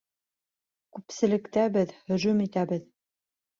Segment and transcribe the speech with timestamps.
[0.97, 2.91] Күпселектәбеҙ, һөжүм итәбеҙ.